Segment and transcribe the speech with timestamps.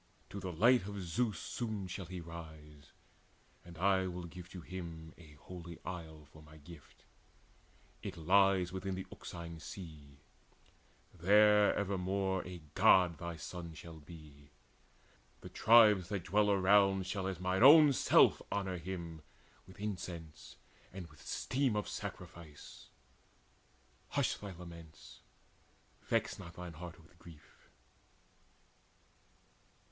[0.31, 2.89] To the light of Zeus Soon shall he rise;
[3.63, 7.03] and I will give to him A holy island for my gift:
[8.01, 10.17] it lies Within the Euxine Sea:
[11.13, 14.49] there evermore A God thy son shall be.
[15.41, 19.21] The tribes that dwell Around shall as mine own self honour him
[19.67, 20.55] With incense
[20.91, 22.87] and with steam of sacrifice.
[24.09, 25.19] Hush thy laments,
[26.01, 27.69] vex not thine heart with grief."